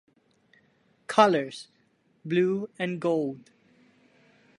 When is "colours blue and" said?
1.05-2.99